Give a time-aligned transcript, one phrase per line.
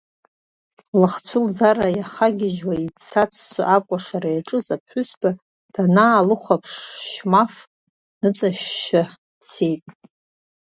[0.99, 5.29] Лыхцәы лӡара иахагьыжьуа, иӡса-ӡсо акәашара иаҿыз аԥҳәызба
[5.73, 6.71] данаалыхәаԥш,
[7.09, 7.53] Шьмаф
[8.19, 9.03] дныҵашәшәа
[9.39, 9.85] дцеит.